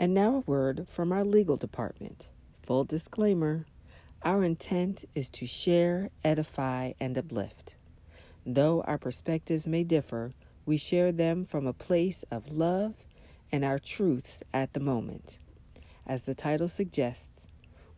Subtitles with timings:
[0.00, 2.30] And now a word from our legal department.
[2.62, 3.66] Full disclaimer
[4.22, 7.74] our intent is to share, edify, and uplift.
[8.46, 10.32] Though our perspectives may differ,
[10.64, 12.94] we share them from a place of love
[13.52, 15.38] and our truths at the moment.
[16.06, 17.46] As the title suggests,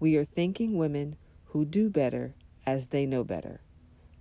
[0.00, 1.16] we are thanking women
[1.46, 2.34] who do better
[2.66, 3.61] as they know better.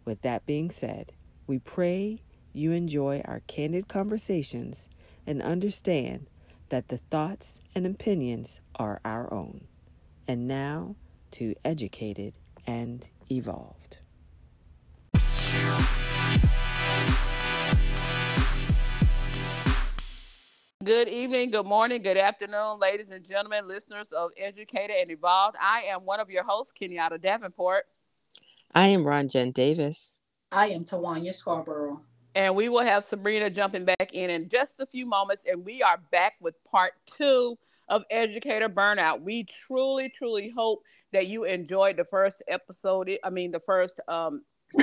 [0.06, 1.14] With that being said,
[1.48, 2.22] we pray
[2.54, 4.88] you enjoy our candid conversations
[5.26, 6.28] and understand
[6.72, 9.68] that the thoughts and opinions are our own.
[10.26, 10.96] And now,
[11.32, 12.34] to educated
[12.66, 13.98] and evolved.
[20.82, 25.58] Good evening, good morning, good afternoon, ladies and gentlemen, listeners of Educated and Evolved.
[25.62, 27.84] I am one of your hosts, Kenyatta Davenport.
[28.74, 30.22] I am Ron Jen Davis.
[30.54, 32.02] I am Tawanya Scarborough.
[32.36, 35.44] And we will have Sabrina jumping back in in just a few moments.
[35.50, 37.58] And we are back with part two
[37.90, 39.22] of Educator Burnout.
[39.22, 43.12] We truly, truly hope that you enjoyed the first episode.
[43.24, 44.00] I mean, the first.
[44.08, 44.44] um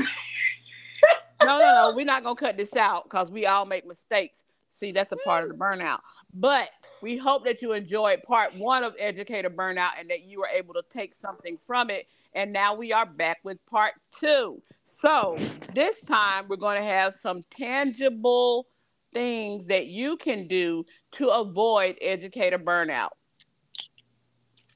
[1.45, 1.93] No, no, no.
[1.95, 4.43] We're not gonna cut this out because we all make mistakes.
[4.71, 6.01] See, that's a part of the burnout.
[6.35, 10.49] But we hope that you enjoyed part one of Educator Burnout and that you were
[10.49, 12.07] able to take something from it.
[12.35, 14.61] And now we are back with part two.
[15.01, 15.39] So
[15.75, 18.67] this time we're going to have some tangible
[19.13, 23.11] things that you can do to avoid educator burnout.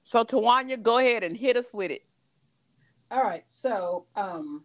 [0.04, 2.02] So Tawanya, go ahead and hit us with it.
[3.10, 3.42] All right.
[3.48, 4.62] So um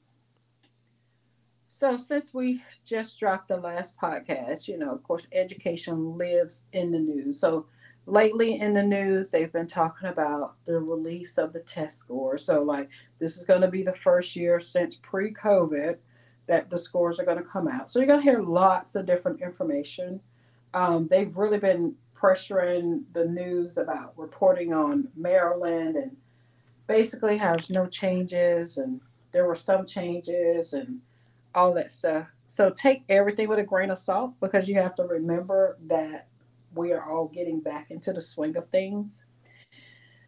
[1.68, 6.92] so since we just dropped the last podcast, you know, of course, education lives in
[6.92, 7.40] the news.
[7.40, 7.66] So
[8.08, 12.38] lately in the news, they've been talking about the release of the test score.
[12.38, 15.98] So like this is going to be the first year since pre-COVID
[16.48, 17.90] that the scores are going to come out.
[17.90, 20.22] So you're going to hear lots of different information.
[20.74, 26.16] Um, they've really been pressuring the news about reporting on Maryland and
[26.88, 29.02] basically has no changes and
[29.34, 31.02] there were some changes and
[31.54, 32.28] all that stuff.
[32.46, 36.27] So take everything with a grain of salt because you have to remember that
[36.78, 39.26] we are all getting back into the swing of things.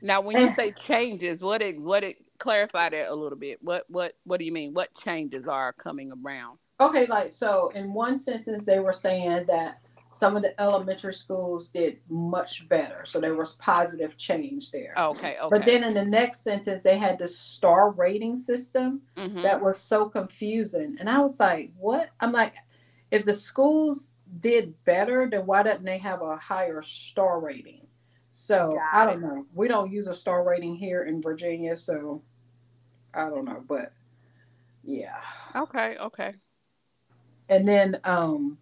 [0.02, 3.60] Now, when you say changes, what it what it clarify that a little bit?
[3.62, 4.74] What what what do you mean?
[4.74, 6.58] What changes are coming around?
[6.80, 11.70] Okay, like so in one sentence they were saying that some of the elementary schools
[11.70, 13.06] did much better.
[13.06, 14.94] So there was positive change there.
[14.98, 15.48] Okay, okay.
[15.50, 19.42] But then in the next sentence, they had the star rating system mm-hmm.
[19.42, 20.98] that was so confusing.
[21.00, 22.10] And I was like, what?
[22.20, 22.56] I'm like,
[23.12, 27.86] if the schools did better, then why didn't they have a higher star rating?
[28.30, 29.26] So Got I don't it.
[29.26, 29.46] know.
[29.54, 32.22] We don't use a star rating here in Virginia, so
[33.14, 33.64] I don't know.
[33.68, 33.92] But
[34.84, 35.22] yeah.
[35.56, 36.36] Okay, okay.
[37.50, 38.58] And then um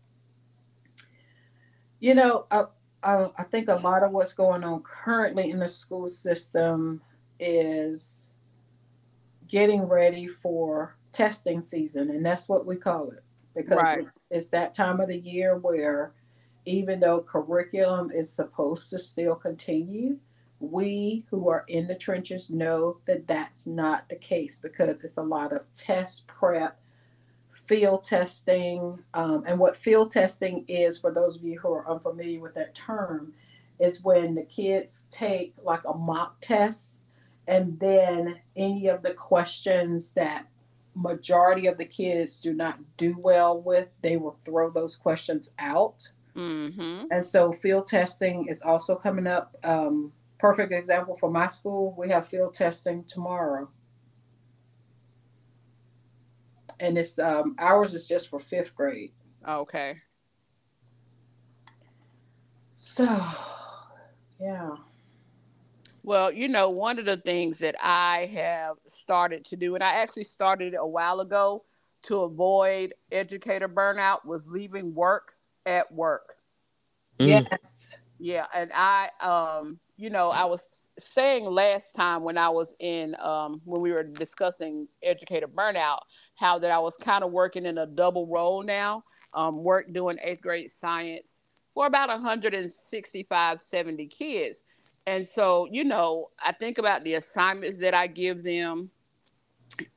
[1.99, 2.65] you know, I,
[3.01, 7.01] I, I think a lot of what's going on currently in the school system
[7.39, 8.29] is
[9.47, 13.23] getting ready for testing season, and that's what we call it
[13.57, 14.07] because right.
[14.29, 16.13] it's that time of the year where
[16.65, 20.17] even though curriculum is supposed to still continue,
[20.59, 25.21] we who are in the trenches know that that's not the case because it's a
[25.21, 26.79] lot of test prep
[27.51, 28.99] field testing.
[29.13, 32.75] Um, and what field testing is, for those of you who are unfamiliar with that
[32.75, 33.33] term,
[33.79, 37.03] is when the kids take like a mock test
[37.47, 40.47] and then any of the questions that
[40.97, 46.09] majority of the kids do not do well with, they will throw those questions out.
[46.35, 47.05] Mm-hmm.
[47.11, 49.55] And so field testing is also coming up.
[49.63, 53.69] Um, perfect example for my school, we have field testing tomorrow
[56.79, 59.11] and it's um ours is just for fifth grade.
[59.47, 59.97] Okay.
[62.77, 63.07] So.
[66.07, 69.95] Well, you know, one of the things that I have started to do, and I
[69.95, 71.65] actually started a while ago
[72.03, 75.33] to avoid educator burnout, was leaving work
[75.65, 76.35] at work.
[77.19, 77.45] Mm.
[77.51, 77.93] Yes.
[78.19, 80.61] Yeah, and I, um, you know, I was
[80.97, 85.99] saying last time when I was in, um, when we were discussing educator burnout,
[86.35, 89.03] how that I was kind of working in a double role now,
[89.33, 91.27] um, work doing eighth grade science
[91.73, 94.63] for about 165, 70 kids.
[95.07, 98.91] And so, you know, I think about the assignments that I give them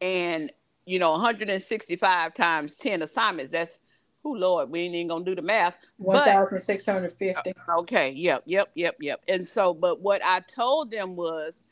[0.00, 0.52] and,
[0.86, 3.50] you know, 165 times 10 assignments.
[3.50, 3.80] That's,
[4.24, 5.76] oh Lord, we ain't even gonna do the math.
[5.98, 7.34] 1,650.
[7.34, 9.20] Uh, okay, yep, yep, yep, yep.
[9.28, 11.64] And so, but what I told them was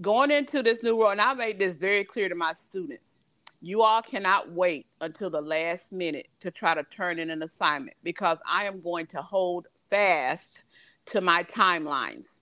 [0.00, 3.22] going into this new role, and I made this very clear to my students
[3.64, 7.96] you all cannot wait until the last minute to try to turn in an assignment
[8.02, 10.64] because I am going to hold fast
[11.06, 12.40] to my timelines.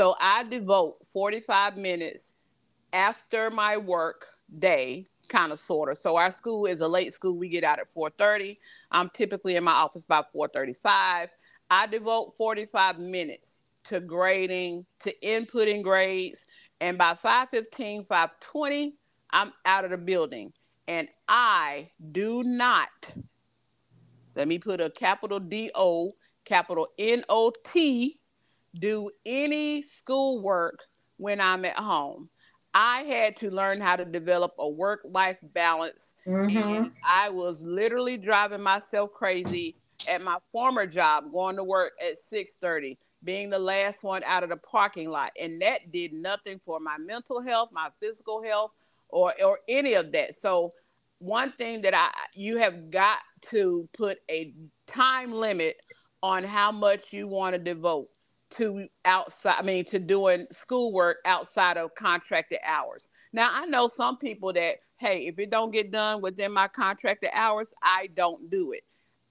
[0.00, 2.32] So I devote 45 minutes
[2.94, 5.98] after my work day, kind of sort of.
[5.98, 7.36] So our school is a late school.
[7.36, 8.56] We get out at 4:30.
[8.92, 11.28] I'm typically in my office by 4:35.
[11.70, 13.60] I devote 45 minutes
[13.90, 16.46] to grading, to inputting grades,
[16.80, 18.94] and by 5:15, 5:20,
[19.28, 20.54] I'm out of the building.
[20.88, 22.88] And I do not
[24.34, 28.19] let me put a capital D O, capital N O T,
[28.78, 30.80] do any schoolwork
[31.16, 32.28] when I'm at home.
[32.72, 36.14] I had to learn how to develop a work life balance.
[36.26, 36.56] Mm-hmm.
[36.56, 39.76] And I was literally driving myself crazy
[40.08, 44.50] at my former job, going to work at 6:30, being the last one out of
[44.50, 45.32] the parking lot.
[45.40, 48.70] And that did nothing for my mental health, my physical health,
[49.08, 50.36] or or any of that.
[50.36, 50.72] So
[51.18, 53.18] one thing that I you have got
[53.50, 54.54] to put a
[54.86, 55.76] time limit
[56.22, 58.08] on how much you want to devote
[58.56, 63.08] to outside I mean to doing schoolwork outside of contracted hours.
[63.32, 67.30] Now I know some people that hey, if it don't get done within my contracted
[67.32, 68.84] hours, I don't do it.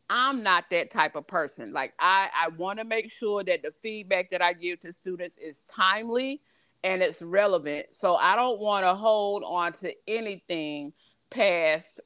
[0.10, 1.72] I'm not that type of person.
[1.74, 5.38] Like I I want to make sure that the feedback that I give to students
[5.38, 6.42] is timely
[6.84, 7.88] and it's relevant.
[7.92, 10.94] So I don't want to hold on to anything
[11.30, 12.00] past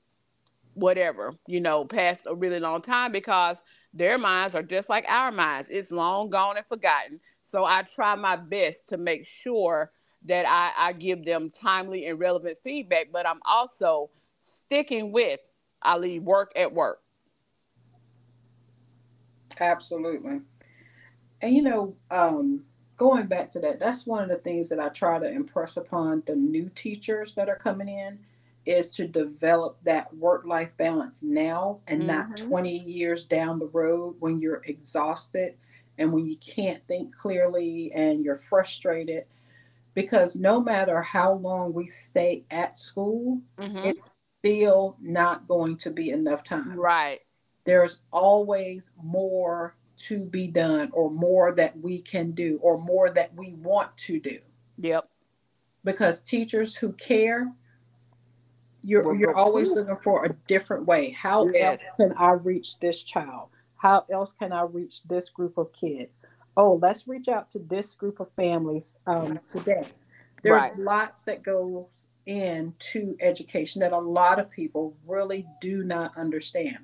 [0.74, 3.58] whatever, you know, past a really long time because
[3.94, 5.70] their minds are just like our minds.
[5.70, 7.20] It's long gone and forgotten.
[7.44, 9.92] So I try my best to make sure
[10.26, 14.10] that I, I give them timely and relevant feedback, but I'm also
[14.42, 15.40] sticking with
[15.82, 17.02] I leave work at work.
[19.60, 20.40] Absolutely.
[21.42, 22.64] And you know, um,
[22.98, 26.24] going back to that, that's one of the things that I try to impress upon
[26.26, 28.20] the new teachers that are coming in
[28.66, 32.08] is to develop that work life balance now and mm-hmm.
[32.08, 35.56] not 20 years down the road when you're exhausted
[35.98, 39.26] and when you can't think clearly and you're frustrated.
[39.94, 43.78] Because no matter how long we stay at school, mm-hmm.
[43.78, 46.76] it's still not going to be enough time.
[46.76, 47.20] Right.
[47.66, 53.34] There's always more to be done, or more that we can do, or more that
[53.36, 54.40] we want to do.
[54.80, 55.08] Yep.
[55.84, 57.52] Because teachers who care
[58.84, 61.12] you're you're always looking for a different way.
[61.12, 61.82] How yes.
[61.82, 63.50] else can I reach this child?
[63.78, 66.18] How else can I reach this group of kids?
[66.56, 69.86] Oh, let's reach out to this group of families um, today.
[70.44, 70.78] There's right.
[70.78, 76.78] lots that goes into education that a lot of people really do not understand.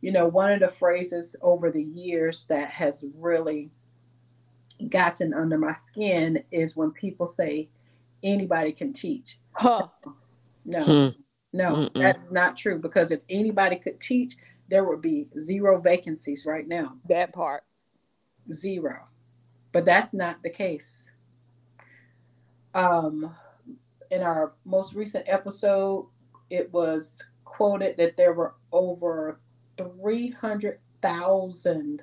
[0.00, 3.70] You know, one of the phrases over the years that has really
[4.88, 7.68] gotten under my skin is when people say
[8.22, 9.38] anybody can teach.
[9.52, 9.88] Huh.
[10.64, 11.20] No, hmm.
[11.52, 11.94] No, Mm-mm.
[11.94, 14.36] that's not true because if anybody could teach,
[14.68, 16.96] there would be zero vacancies right now.
[17.08, 17.64] That part.
[18.52, 19.08] Zero.
[19.72, 21.10] But that's not the case.
[22.74, 23.34] Um,
[24.10, 26.08] in our most recent episode,
[26.50, 29.40] it was quoted that there were over
[29.76, 32.02] 300,000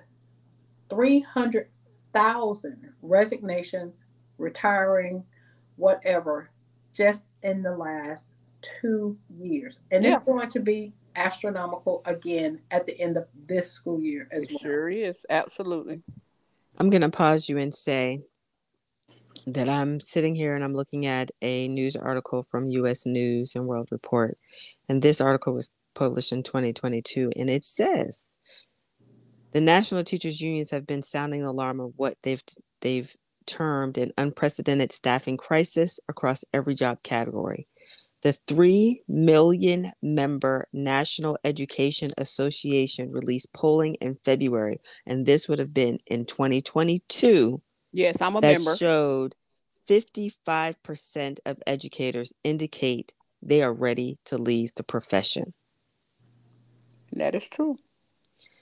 [0.90, 4.04] 300,000 resignations,
[4.38, 5.24] retiring,
[5.78, 6.52] whatever,
[6.94, 8.36] just in the last
[8.82, 9.80] two years.
[9.92, 10.16] And yeah.
[10.16, 14.52] it's going to be astronomical again at the end of this school year as it
[14.52, 14.60] well.
[14.60, 15.26] Sure is.
[15.30, 16.02] Absolutely.
[16.78, 18.22] I'm going to pause you and say
[19.48, 23.68] that I'm sitting here and I'm looking at a news article from US News and
[23.68, 24.38] World Report.
[24.90, 28.36] And this article was published in 2022 and it says
[29.52, 32.44] the national teachers unions have been sounding the alarm of what they've
[32.82, 37.68] they've termed an unprecedented staffing crisis across every job category.
[38.26, 45.76] The 3 million member National Education Association released polling in February, and this would have
[45.76, 47.62] been in 2022.
[47.94, 48.76] Yes, I'm a that member.
[48.78, 49.36] showed
[49.88, 53.14] 55% of educators indicate
[53.44, 55.54] they are ready to leave the profession.
[57.12, 57.78] That is true.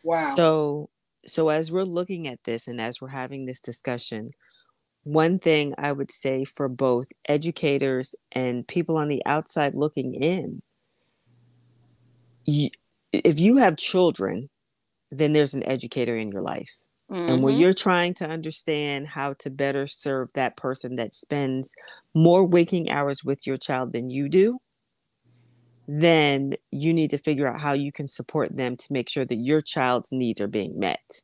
[0.03, 0.19] Wow.
[0.23, 0.89] So
[1.25, 4.31] so as we're looking at this and as we're having this discussion,
[5.03, 10.61] one thing I would say for both educators and people on the outside looking in
[12.45, 12.69] you,
[13.11, 14.49] if you have children,
[15.11, 16.81] then there's an educator in your life.
[17.11, 17.31] Mm-hmm.
[17.31, 17.61] And when mm-hmm.
[17.61, 21.75] you're trying to understand how to better serve that person that spends
[22.13, 24.59] more waking hours with your child than you do,
[25.87, 29.35] then you need to figure out how you can support them to make sure that
[29.35, 31.21] your child's needs are being met.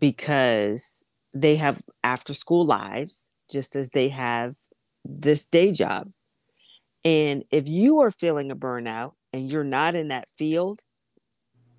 [0.00, 1.02] Because
[1.34, 4.56] they have after school lives just as they have
[5.04, 6.10] this day job.
[7.04, 10.80] And if you are feeling a burnout and you're not in that field,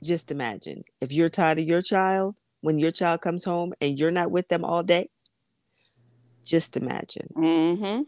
[0.04, 4.12] just imagine if you're tired of your child, when your child comes home and you're
[4.12, 5.10] not with them all day?
[6.46, 7.30] Just imagine.
[7.36, 8.04] Mm-hmm.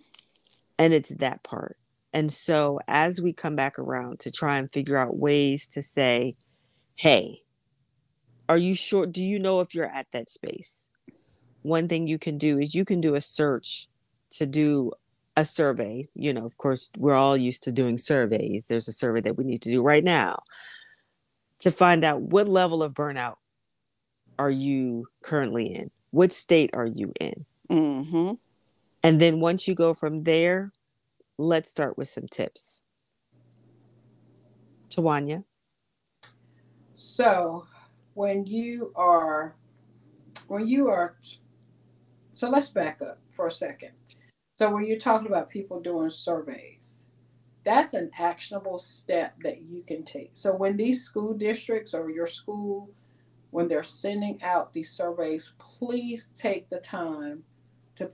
[0.77, 1.77] And it's that part.
[2.13, 6.35] And so as we come back around to try and figure out ways to say,
[6.95, 7.39] hey,
[8.49, 9.05] are you sure?
[9.05, 10.87] Do you know if you're at that space?
[11.63, 13.87] One thing you can do is you can do a search
[14.31, 14.91] to do
[15.35, 16.07] a survey.
[16.15, 18.67] You know, of course, we're all used to doing surveys.
[18.67, 20.43] There's a survey that we need to do right now
[21.59, 23.35] to find out what level of burnout
[24.39, 25.91] are you currently in?
[26.09, 27.45] What state are you in?
[27.69, 28.33] Mm-hmm.
[29.03, 30.71] And then once you go from there,
[31.37, 32.81] let's start with some tips.
[34.89, 35.43] Tawanya.
[36.95, 37.65] So
[38.13, 39.55] when you are
[40.47, 41.15] when you are
[42.41, 43.91] so let's back up for a second.
[44.57, 47.05] So when you're talking about people doing surveys,
[47.63, 50.31] that's an actionable step that you can take.
[50.33, 52.89] So when these school districts or your school
[53.51, 57.43] when they're sending out these surveys, please take the time
[57.97, 58.09] to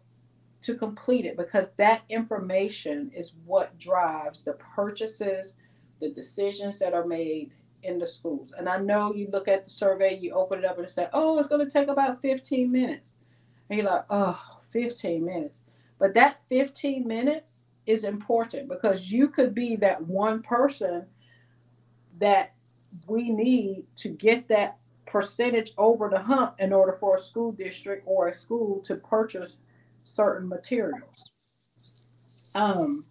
[0.64, 5.56] to complete it because that information is what drives the purchases,
[6.02, 7.54] the decisions that are made
[7.84, 8.54] in the schools.
[8.58, 11.40] And I know you look at the survey, you open it up and say, oh,
[11.40, 13.16] it's going to take about 15 minutes.
[13.70, 15.62] And you're like, oh, 15 minutes.
[16.00, 21.06] But that 15 minutes is important because you could be that one person
[22.20, 22.54] that
[23.08, 28.04] we need to get that percentage over the hump in order for a school district
[28.06, 29.60] or a school to purchase
[30.02, 31.32] certain materials.
[32.56, 33.06] Um,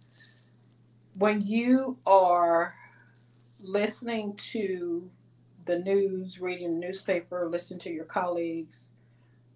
[1.15, 2.73] when you are
[3.67, 5.09] listening to
[5.65, 8.91] the news, reading the newspaper, listening to your colleagues,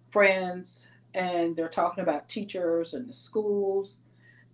[0.02, 3.98] friends, and they're talking about teachers and the schools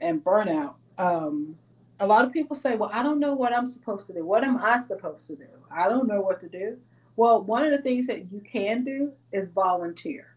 [0.00, 0.74] and burnout.
[0.98, 1.56] Um,
[2.00, 4.24] a lot of people say, Well, I don't know what I'm supposed to do.
[4.24, 5.48] What am I supposed to do?
[5.70, 6.78] I don't know what to do.
[7.16, 10.36] Well, one of the things that you can do is volunteer.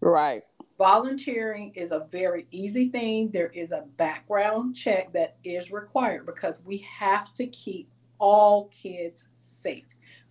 [0.00, 0.42] Right.
[0.78, 3.30] Volunteering is a very easy thing.
[3.30, 7.88] There is a background check that is required because we have to keep
[8.18, 9.84] all kids safe.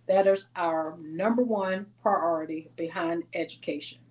[0.08, 4.01] That is our number one priority behind education.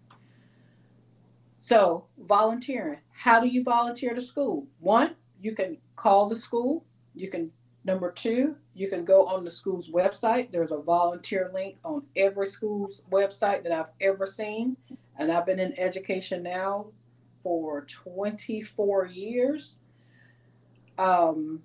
[1.63, 3.01] So, volunteering.
[3.11, 4.65] How do you volunteer to school?
[4.79, 6.83] One, you can call the school.
[7.13, 7.51] You can,
[7.85, 10.51] number two, you can go on the school's website.
[10.51, 14.75] There's a volunteer link on every school's website that I've ever seen.
[15.19, 16.87] And I've been in education now
[17.43, 19.75] for 24 years.
[20.97, 21.61] Um,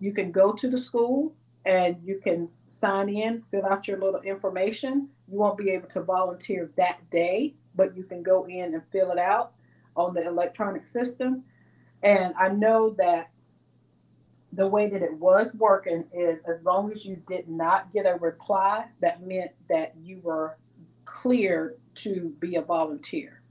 [0.00, 1.34] you can go to the school
[1.66, 5.10] and you can sign in, fill out your little information.
[5.28, 9.10] You won't be able to volunteer that day, but you can go in and fill
[9.10, 9.52] it out
[9.96, 11.44] on the electronic system.
[12.02, 13.30] And I know that
[14.52, 18.14] the way that it was working is as long as you did not get a
[18.14, 20.56] reply, that meant that you were
[21.04, 23.42] cleared to be a volunteer.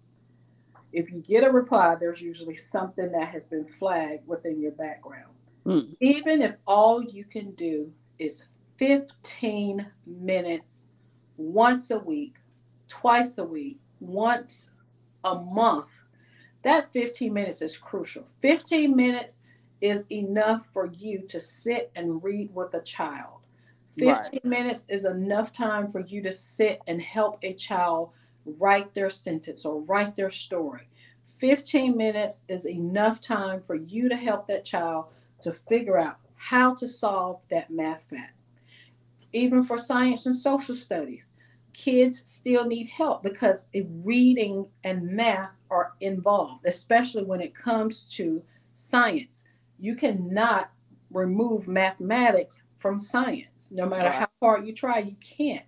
[0.91, 5.33] If you get a reply, there's usually something that has been flagged within your background.
[5.65, 5.95] Mm.
[5.99, 8.45] Even if all you can do is
[8.77, 10.87] 15 minutes
[11.37, 12.37] once a week,
[12.87, 14.71] twice a week, once
[15.23, 15.89] a month.
[16.63, 18.25] That 15 minutes is crucial.
[18.41, 19.39] 15 minutes
[19.81, 23.41] is enough for you to sit and read with a child.
[23.91, 24.45] 15 right.
[24.45, 28.09] minutes is enough time for you to sit and help a child
[28.45, 30.89] write their sentence or write their story.
[31.23, 36.73] 15 minutes is enough time for you to help that child to figure out how
[36.75, 38.33] to solve that math fact.
[39.33, 41.31] Even for science and social studies,
[41.75, 43.65] kids still need help because
[44.03, 48.41] reading and math are involved, especially when it comes to
[48.71, 49.43] science.
[49.77, 50.71] You cannot
[51.11, 53.69] remove mathematics from science.
[53.71, 55.65] No matter how hard you try, you can't.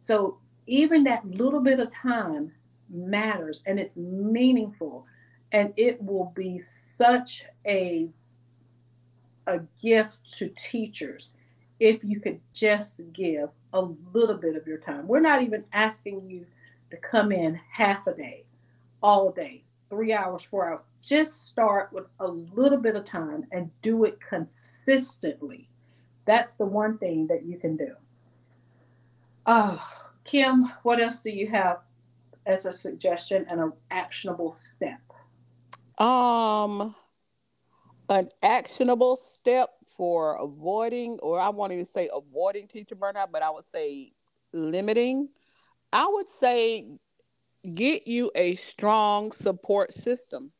[0.00, 2.52] So even that little bit of time
[2.88, 5.06] matters and it's meaningful
[5.52, 8.08] and it will be such a
[9.46, 11.30] a gift to teachers
[11.80, 13.80] if you could just give a
[14.12, 15.08] little bit of your time.
[15.08, 16.46] We're not even asking you
[16.90, 18.44] to come in half a day,
[19.02, 20.86] all day, three hours, four hours.
[21.02, 25.68] Just start with a little bit of time and do it consistently.
[26.26, 27.94] That's the one thing that you can do.
[29.46, 29.82] Oh,
[30.24, 31.78] Kim, what else do you have
[32.44, 35.00] as a suggestion and an actionable step?
[35.98, 36.94] Um,
[38.08, 43.50] an actionable step for avoiding, or I won't even say avoiding teacher burnout, but I
[43.50, 44.12] would say
[44.54, 45.28] limiting.
[45.92, 46.86] I would say
[47.74, 50.52] get you a strong support system.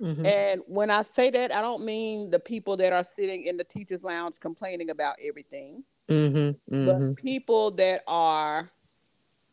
[0.00, 0.24] Mm-hmm.
[0.24, 3.64] And when I say that, I don't mean the people that are sitting in the
[3.64, 6.74] teacher's lounge complaining about everything, mm-hmm.
[6.74, 6.86] Mm-hmm.
[6.86, 8.70] but people that are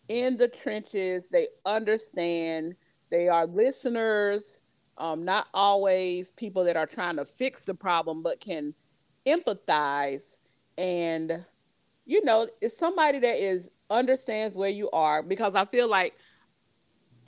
[0.07, 1.27] in the trenches.
[1.27, 2.75] They understand.
[3.11, 4.57] They are listeners.
[4.97, 8.73] Um, not always people that are trying to fix the problem, but can
[9.25, 10.23] empathize
[10.77, 11.45] and
[12.05, 16.13] you know it's somebody that is understands where you are because I feel like,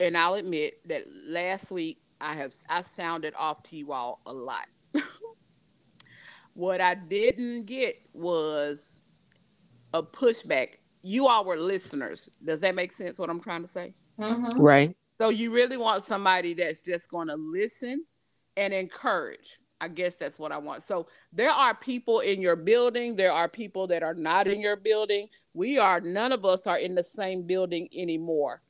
[0.00, 4.32] and I'll admit that last week I have I sounded off to you all a
[4.32, 4.66] lot.
[6.54, 9.00] what I didn't get was
[9.94, 10.76] a pushback.
[11.02, 12.28] You all were listeners.
[12.44, 13.18] Does that make sense?
[13.18, 13.94] What I'm trying to say?
[14.18, 14.60] Mm-hmm.
[14.60, 14.96] Right.
[15.18, 18.04] So you really want somebody that's just going to listen
[18.56, 19.58] and encourage.
[19.80, 20.82] I guess that's what I want.
[20.82, 23.14] So there are people in your building.
[23.16, 25.28] There are people that are not in your building.
[25.54, 28.62] We are none of us are in the same building anymore.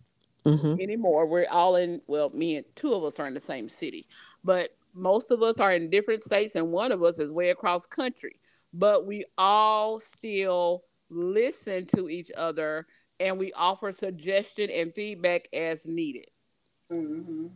[0.44, 0.80] Mm-hmm.
[0.80, 2.00] Anymore, we're all in.
[2.06, 4.06] Well, me and two of us are in the same city,
[4.44, 7.84] but most of us are in different states, and one of us is way across
[7.84, 8.38] country.
[8.72, 12.86] But we all still listen to each other,
[13.18, 16.28] and we offer suggestion and feedback as needed.
[16.92, 17.46] Mm-hmm.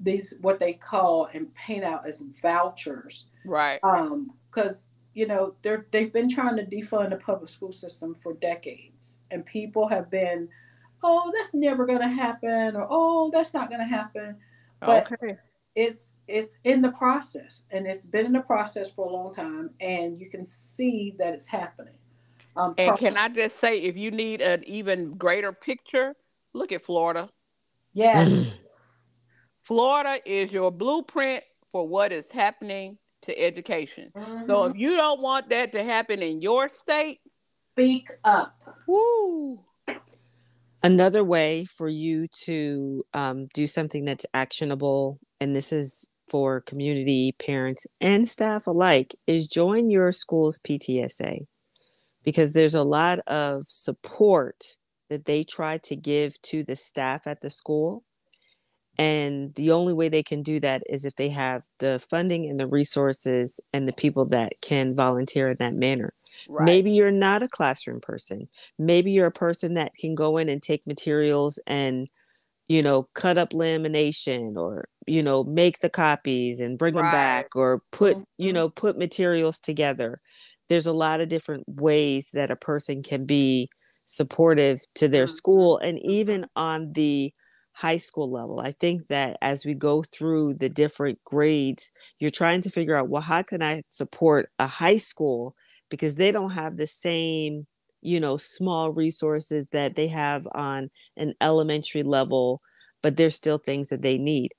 [0.00, 3.26] these what they call and paint out as vouchers.
[3.44, 3.78] Right.
[3.82, 8.34] Um, because you know they're they've been trying to defund the public school system for
[8.34, 10.48] decades, and people have been,
[11.02, 14.36] oh, that's never going to happen, or oh, that's not going to happen.
[14.80, 15.36] But okay.
[15.74, 19.70] it's it's in the process, and it's been in the process for a long time,
[19.80, 21.94] and you can see that it's happening.
[22.56, 26.16] Um, and can I just say, if you need an even greater picture,
[26.52, 27.28] look at Florida.
[27.92, 28.52] Yes.
[29.70, 34.10] Florida is your blueprint for what is happening to education.
[34.16, 34.42] Mm-hmm.
[34.42, 37.20] So if you don't want that to happen in your state,
[37.74, 38.52] speak up.
[38.88, 39.60] Woo.
[40.82, 47.36] Another way for you to um, do something that's actionable, and this is for community,
[47.38, 51.46] parents, and staff alike, is join your school's PTSA
[52.24, 54.64] because there's a lot of support
[55.10, 58.02] that they try to give to the staff at the school
[59.00, 62.60] and the only way they can do that is if they have the funding and
[62.60, 66.12] the resources and the people that can volunteer in that manner.
[66.46, 66.66] Right.
[66.66, 68.46] Maybe you're not a classroom person.
[68.78, 72.08] Maybe you're a person that can go in and take materials and,
[72.68, 77.04] you know, cut up lamination or, you know, make the copies and bring right.
[77.04, 78.24] them back or put, mm-hmm.
[78.36, 80.20] you know, put materials together.
[80.68, 83.70] There's a lot of different ways that a person can be
[84.04, 85.32] supportive to their mm-hmm.
[85.32, 87.32] school and even on the
[87.80, 88.60] high school level.
[88.60, 93.08] I think that as we go through the different grades, you're trying to figure out,
[93.08, 95.56] well, how can I support a high school
[95.88, 97.66] because they don't have the same,
[98.02, 102.60] you know, small resources that they have on an elementary level,
[103.02, 104.50] but there's still things that they need.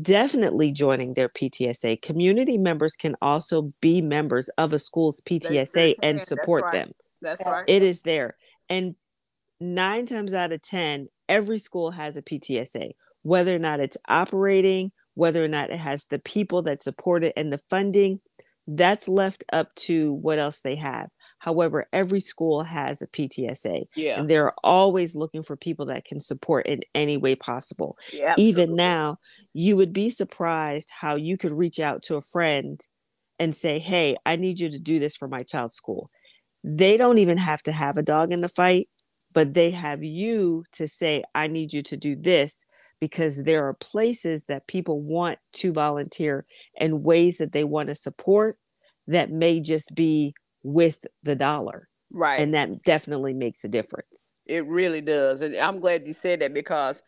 [0.00, 2.00] Definitely joining their PTSA.
[2.00, 6.72] Community members can also be members of a school's PTSA and support right.
[6.72, 6.92] them.
[7.20, 7.64] That's right.
[7.66, 8.36] It is there.
[8.68, 8.94] And
[9.60, 12.92] nine times out of 10, every school has a PTSA,
[13.22, 17.32] whether or not it's operating, whether or not it has the people that support it
[17.36, 18.20] and the funding,
[18.66, 21.08] that's left up to what else they have.
[21.38, 23.84] However, every school has a PTSA.
[23.96, 24.20] Yeah.
[24.20, 27.96] And they're always looking for people that can support in any way possible.
[28.12, 29.16] Yeah, Even now,
[29.54, 32.80] you would be surprised how you could reach out to a friend
[33.38, 36.10] and say, Hey, I need you to do this for my child's school.
[36.62, 38.88] They don't even have to have a dog in the fight
[39.32, 42.64] but they have you to say, I need you to do this
[43.00, 46.44] because there are places that people want to volunteer
[46.78, 48.58] and ways that they want to support
[49.06, 51.88] that may just be with the dollar.
[52.12, 52.40] Right.
[52.40, 54.32] And that definitely makes a difference.
[54.46, 55.40] It really does.
[55.40, 57.02] And I'm glad you said that because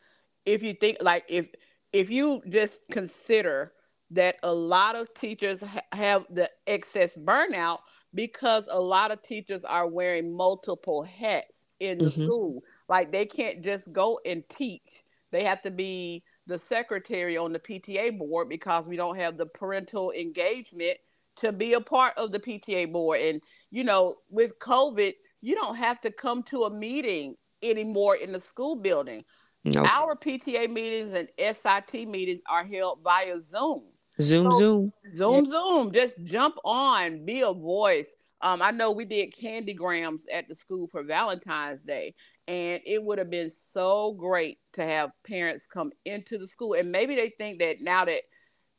[0.46, 1.48] if you think like if
[1.92, 3.72] if you just consider
[4.10, 7.78] that a lot of teachers ha- have the excess burnout
[8.14, 12.24] because a lot of teachers are wearing multiple hats in the Mhm.
[12.24, 12.62] school.
[12.88, 15.04] Like they can't just go and teach.
[15.30, 19.46] They have to be the secretary on the PTA board because we don't have the
[19.46, 20.98] parental engagement
[21.36, 23.20] to be a part of the PTA board.
[23.20, 28.32] And you know, with COVID, you don't have to come to a meeting anymore in
[28.32, 29.24] the school building.
[29.64, 29.84] No.
[29.84, 33.84] Our PTA meetings and SIT meetings are held via Zoom.
[34.20, 34.92] Zoom, So- Zoom.
[35.16, 35.92] Zoom, Zoom.
[35.92, 38.08] Just jump on, be a voice.
[38.42, 42.14] Um, I know we did candygrams at the school for Valentine's Day,
[42.48, 46.74] and it would have been so great to have parents come into the school.
[46.74, 48.22] And maybe they think that now that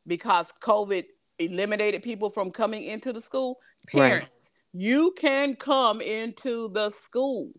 [0.05, 1.05] because COVID
[1.39, 3.57] eliminated people from coming into the school,
[3.93, 4.01] Right.
[4.01, 7.51] parents, you can come into the school.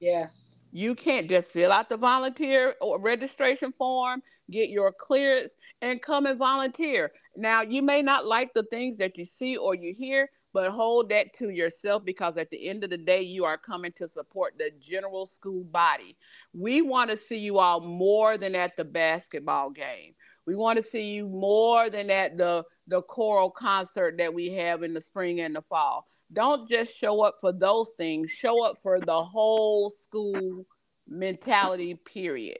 [0.00, 0.62] Yes.
[0.72, 6.26] You can't just fill out the volunteer or registration form, get your clearance, and come
[6.26, 7.12] and volunteer.
[7.36, 11.08] Now, you may not like the things that you see or you hear, but hold
[11.10, 14.54] that to yourself because at the end of the day, you are coming to support
[14.58, 16.16] the general school body.
[16.52, 20.14] We want to see you all more than at the basketball game.
[20.46, 24.82] We want to see you more than at the the choral concert that we have
[24.82, 26.08] in the spring and the fall.
[26.32, 28.30] Don't just show up for those things.
[28.30, 30.66] Show up for the whole school
[31.06, 31.94] mentality.
[31.94, 32.58] Period.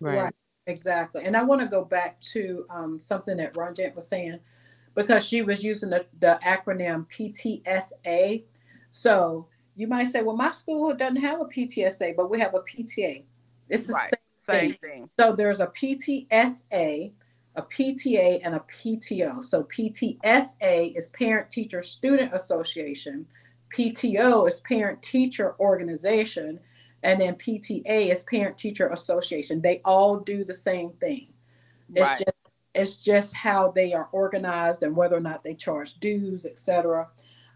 [0.00, 0.34] Right.
[0.66, 1.24] Exactly.
[1.24, 4.38] And I want to go back to um, something that Ranjit was saying
[4.94, 8.44] because she was using the, the acronym PTSA.
[8.88, 12.60] So you might say, well, my school doesn't have a PTSA, but we have a
[12.60, 13.24] PTA.
[13.68, 14.10] It's the Right.
[14.10, 14.78] same Same thing.
[14.82, 15.10] thing.
[15.18, 17.12] So there's a PTSA,
[17.56, 19.42] a PTA, and a PTO.
[19.42, 23.26] So PTSA is Parent Teacher Student Association,
[23.74, 26.60] PTO is Parent Teacher Organization,
[27.02, 29.60] and then PTA is Parent Teacher Association.
[29.60, 31.28] They all do the same thing.
[31.94, 32.18] It's Right.
[32.18, 32.33] just
[32.74, 37.08] it's just how they are organized and whether or not they charge dues, etc.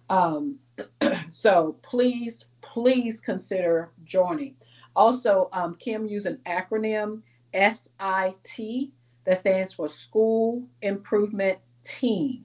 [0.08, 0.58] Um,
[1.28, 4.54] so please, please consider joining.
[4.94, 8.90] Also, um, Kim used an acronym SIT
[9.24, 12.44] that stands for School Improvement Team.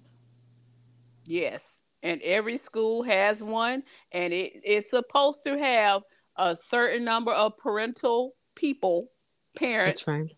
[1.26, 1.82] Yes.
[2.02, 6.04] And every school has one, and it, it's supposed to have
[6.36, 9.10] a certain number of parental people,
[9.56, 10.04] parents.
[10.04, 10.36] That's right.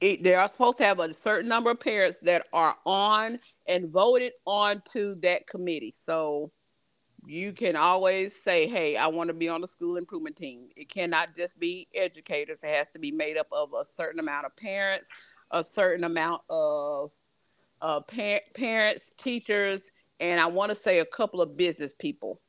[0.00, 3.90] It, they are supposed to have a certain number of parents that are on and
[3.90, 5.94] voted on to that committee.
[6.06, 6.52] So
[7.26, 10.68] you can always say, hey, I want to be on the school improvement team.
[10.76, 14.46] It cannot just be educators, it has to be made up of a certain amount
[14.46, 15.08] of parents,
[15.50, 17.10] a certain amount of
[17.82, 22.40] uh, par- parents, teachers, and I want to say a couple of business people.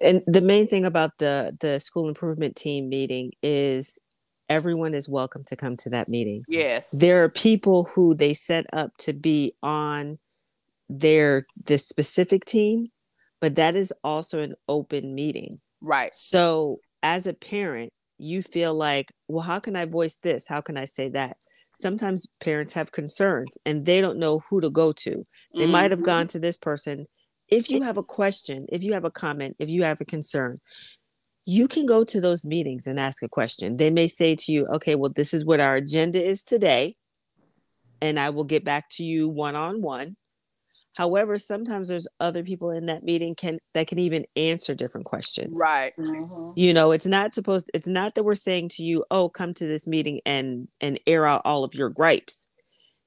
[0.00, 3.98] And the main thing about the the school improvement team meeting is
[4.48, 6.44] everyone is welcome to come to that meeting.
[6.48, 6.88] Yes.
[6.92, 10.18] There are people who they set up to be on
[10.88, 12.88] their this specific team,
[13.40, 15.60] but that is also an open meeting.
[15.80, 16.12] Right.
[16.14, 20.48] So as a parent, you feel like, well, how can I voice this?
[20.48, 21.36] How can I say that?
[21.74, 25.24] Sometimes parents have concerns and they don't know who to go to.
[25.56, 26.04] They might have Mhm.
[26.06, 27.06] gone to this person.
[27.46, 30.58] If you have a question, if you have a comment, if you have a concern,
[31.50, 33.78] you can go to those meetings and ask a question.
[33.78, 36.94] They may say to you, okay, well, this is what our agenda is today,
[38.02, 40.16] and I will get back to you one on one.
[40.94, 45.58] However, sometimes there's other people in that meeting can that can even answer different questions
[45.58, 45.94] Right.
[45.96, 46.52] Mhm.
[46.54, 49.66] you know it's not supposed it's not that we're saying to you oh come to
[49.66, 52.46] this meeting and and air out all of your gripes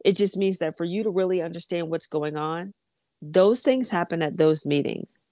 [0.03, 2.73] it just means that for you to really understand what's going on
[3.21, 5.23] those things happen at those meetings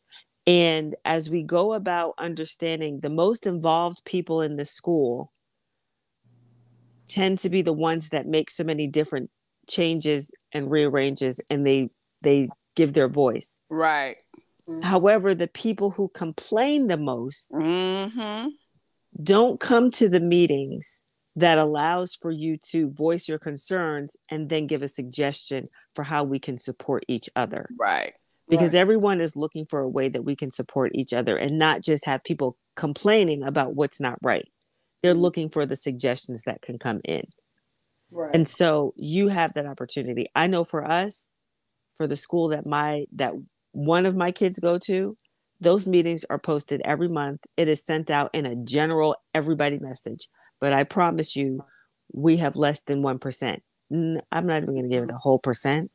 [0.48, 5.32] and as we go about understanding the most involved people in the school
[7.08, 9.30] tend to be the ones that make so many different
[9.68, 11.90] changes and rearranges and they
[12.22, 14.18] they give their voice Right.
[14.82, 18.50] however the people who complain the most Mm-hmm.
[19.22, 21.04] don't come to the meetings
[21.36, 26.24] that allows for you to voice your concerns and then give a suggestion for how
[26.24, 28.14] we can support each other Right.
[28.50, 28.76] Because Right.
[28.76, 32.06] everyone is looking for a way that we can support each other and not just
[32.06, 34.48] have people complaining about what's not right
[35.04, 35.22] they're Mhm.
[35.22, 37.24] looking for the suggestions that can come in
[38.12, 38.34] Right.
[38.34, 41.32] and so you have that opportunity i know for us
[41.98, 43.34] for the school that my that
[43.74, 45.18] one of my kids go to
[45.62, 50.28] those meetings are posted every month it is sent out in a general everybody message
[50.62, 51.66] but i promise you
[52.14, 53.64] we have less than 1%.
[53.92, 55.92] I'm not even going to give it a whole percent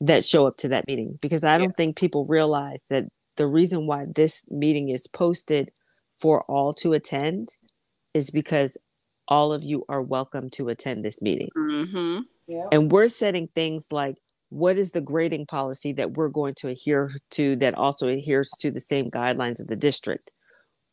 [0.00, 1.76] that show up to that meeting because I don't yeah.
[1.76, 3.04] think people realize that
[3.36, 5.70] the reason why this meeting is posted
[6.20, 7.48] for all to attend
[8.12, 8.76] is because
[9.26, 11.48] all of you are welcome to attend this meeting.
[11.56, 12.20] Mm-hmm.
[12.46, 12.66] Yeah.
[12.70, 14.16] And we're setting things like
[14.50, 18.70] what is the grading policy that we're going to adhere to that also adheres to
[18.70, 20.30] the same guidelines of the district?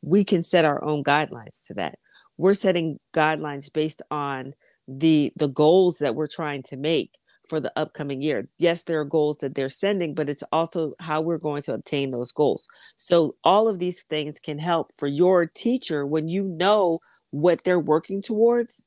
[0.01, 1.99] We can set our own guidelines to that.
[2.37, 4.53] We're setting guidelines based on
[4.87, 7.11] the the goals that we're trying to make
[7.51, 8.47] for the upcoming year.
[8.57, 12.11] Yes, there are goals that they're sending, but it's also how we're going to obtain
[12.11, 12.65] those goals.
[12.95, 16.99] So all of these things can help for your teacher when you know
[17.31, 18.85] what they're working towards.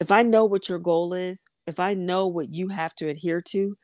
[0.00, 3.42] If I know what your goal is, if I know what you have to adhere
[3.48, 3.76] to,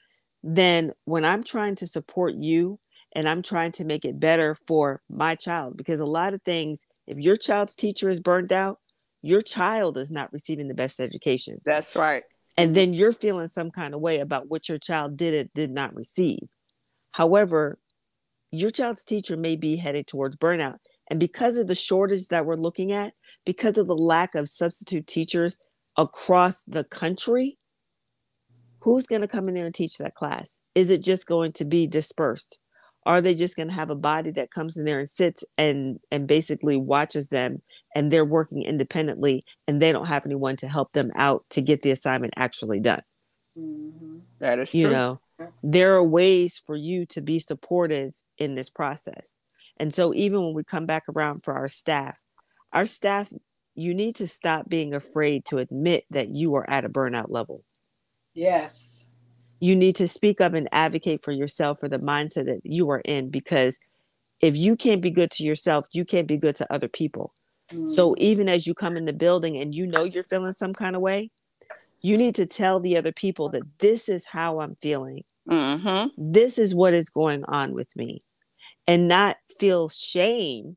[0.42, 2.80] then when I'm trying to support you
[3.14, 6.86] and I'm trying to make it better for my child, because a lot of things,
[7.06, 8.78] if your child's teacher is burned out,
[9.20, 11.58] your child is not receiving the best education.
[11.66, 12.22] That's right.
[12.58, 15.70] And then you're feeling some kind of way about what your child did it did
[15.70, 16.40] not receive.
[17.12, 17.78] However,
[18.50, 20.78] your child's teacher may be headed towards burnout.
[21.08, 23.14] And because of the shortage that we're looking at,
[23.46, 25.58] because of the lack of substitute teachers
[25.96, 27.58] across the country,
[28.80, 30.60] who's going to come in there and teach that class?
[30.74, 32.58] Is it just going to be dispersed?
[33.06, 35.98] Are they just going to have a body that comes in there and sits and
[36.10, 37.62] and basically watches them
[37.94, 41.82] and they're working independently and they don't have anyone to help them out to get
[41.82, 43.02] the assignment actually done?
[43.58, 44.18] Mm-hmm.
[44.40, 44.94] That is you true.
[44.94, 45.20] know,
[45.62, 49.38] there are ways for you to be supportive in this process.
[49.78, 52.18] And so even when we come back around for our staff,
[52.72, 53.32] our staff,
[53.74, 57.64] you need to stop being afraid to admit that you are at a burnout level.
[58.34, 59.07] Yes.
[59.60, 63.02] You need to speak up and advocate for yourself for the mindset that you are
[63.04, 63.78] in because
[64.40, 67.34] if you can't be good to yourself, you can't be good to other people.
[67.72, 67.90] Mm.
[67.90, 70.94] So even as you come in the building and you know you're feeling some kind
[70.94, 71.30] of way,
[72.00, 75.24] you need to tell the other people that this is how I'm feeling.
[75.48, 76.08] Mm-hmm.
[76.16, 78.20] This is what is going on with me
[78.86, 80.76] and not feel shame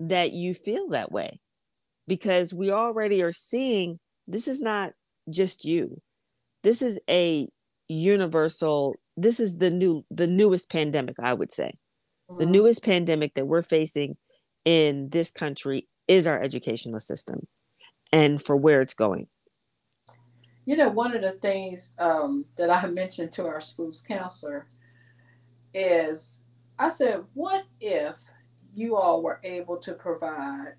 [0.00, 1.40] that you feel that way
[2.06, 4.92] because we already are seeing this is not
[5.30, 6.00] just you
[6.66, 7.48] this is a
[7.88, 11.72] universal this is the new the newest pandemic i would say
[12.28, 12.40] mm-hmm.
[12.40, 14.16] the newest pandemic that we're facing
[14.64, 17.46] in this country is our educational system
[18.12, 19.28] and for where it's going
[20.64, 24.66] you know one of the things um, that i mentioned to our school's counselor
[25.72, 26.40] is
[26.78, 28.16] I said, what if
[28.74, 30.74] you all were able to provide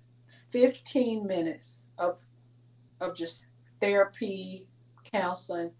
[0.50, 2.18] 15 minutes of
[3.00, 3.46] of just
[3.80, 4.66] therapy,
[5.12, 5.70] counseling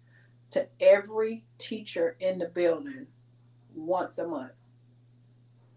[0.51, 3.07] to every teacher in the building
[3.75, 4.51] once a month?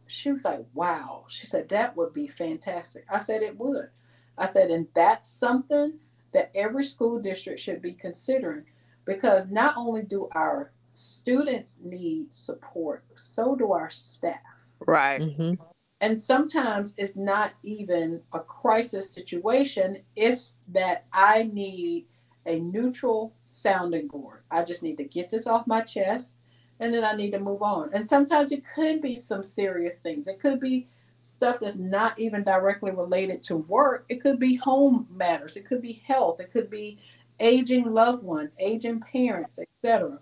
[0.06, 1.24] She was like, wow.
[1.28, 3.04] She said, that would be fantastic.
[3.10, 3.88] I said, it would.
[4.36, 5.94] I said, and that's something
[6.32, 8.64] that every school district should be considering
[9.04, 14.40] because not only do our students need support, so do our staff.
[14.80, 15.20] Right.
[15.20, 15.54] Mm-hmm.
[16.00, 22.06] And sometimes it's not even a crisis situation, it's that I need
[22.46, 24.42] a neutral sounding board.
[24.50, 26.40] I just need to get this off my chest
[26.80, 27.90] and then I need to move on.
[27.92, 30.26] And sometimes it could be some serious things.
[30.26, 34.04] It could be stuff that's not even directly related to work.
[34.08, 35.56] It could be home matters.
[35.56, 36.40] It could be health.
[36.40, 36.98] It could be
[37.38, 40.18] aging loved ones, aging parents, etc.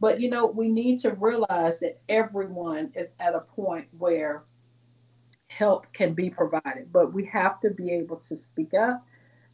[0.00, 4.42] But you know, we need to realize that everyone is at a point where
[5.46, 9.06] help can be provided, but we have to be able to speak up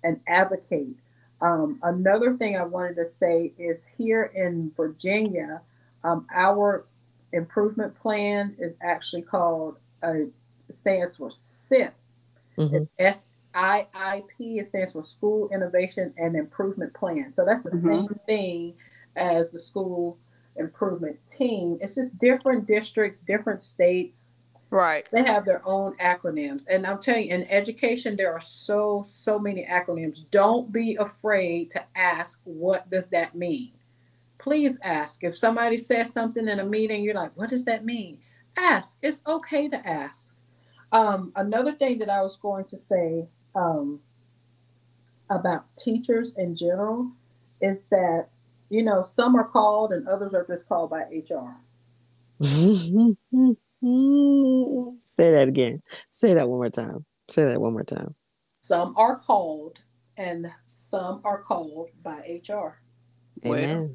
[0.05, 0.97] and advocate.
[1.41, 5.61] Um, another thing I wanted to say is here in Virginia,
[6.05, 6.87] um, our
[7.33, 10.15] improvement plan is actually called uh,
[10.71, 11.95] stands for SIP.
[12.57, 12.85] Mm-hmm.
[12.99, 14.59] S I I P.
[14.59, 17.33] It stands for School Innovation and Improvement Plan.
[17.33, 17.87] So that's the mm-hmm.
[17.87, 18.75] same thing
[19.17, 20.19] as the school
[20.57, 21.79] improvement team.
[21.81, 24.31] It's just different districts, different states.
[24.71, 25.09] Right.
[25.13, 26.67] They have their own acronyms.
[26.69, 30.29] And I'm telling you, in education, there are so, so many acronyms.
[30.31, 33.73] Don't be afraid to ask, what does that mean?
[34.39, 35.23] Please ask.
[35.23, 38.19] If somebody says something in a meeting, you're like, what does that mean?
[38.57, 38.99] Ask.
[39.03, 40.35] It's okay to ask.
[40.93, 44.01] Um, another thing that I was going to say um,
[45.31, 47.13] about teachers in general
[47.61, 48.29] is that
[48.69, 51.57] you know, some are called and others are just called by HR.
[53.83, 55.83] Say that again.
[56.11, 57.05] Say that one more time.
[57.29, 58.15] Say that one more time.
[58.61, 59.81] Some are called
[60.17, 62.81] and some are called by HR.
[63.45, 63.95] Amen.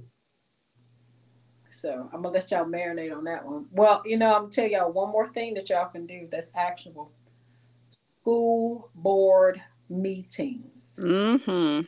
[1.70, 3.66] So I'm gonna let y'all marinate on that one.
[3.72, 6.52] Well, you know, I'm gonna tell y'all one more thing that y'all can do that's
[6.54, 7.12] actionable.
[8.22, 11.00] School board meetings.
[11.02, 11.82] Mm-hmm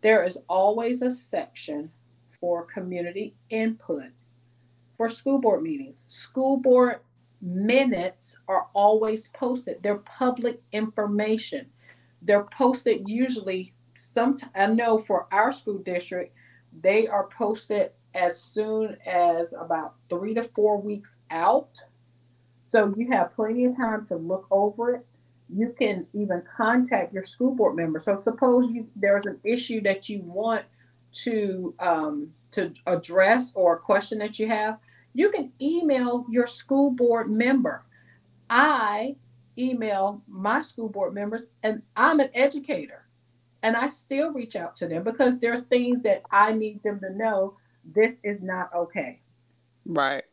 [0.00, 1.90] There is always a section
[2.40, 4.10] for community input
[4.96, 6.04] for school board meetings.
[6.06, 7.00] School board
[7.40, 9.82] minutes are always posted.
[9.82, 11.66] They're public information.
[12.22, 16.34] They're posted usually some I know for our school district,
[16.80, 21.80] they are posted as soon as about three to four weeks out.
[22.62, 25.06] So you have plenty of time to look over it.
[25.48, 27.98] You can even contact your school board member.
[27.98, 30.64] So suppose you there's an issue that you want
[31.24, 34.78] to um, to address or a question that you have,
[35.14, 37.84] you can email your school board member.
[38.48, 39.16] I
[39.58, 43.06] email my school board members, and I'm an educator,
[43.62, 47.00] and I still reach out to them because there are things that I need them
[47.00, 47.56] to know.
[47.84, 49.20] This is not okay.
[49.84, 50.24] Right.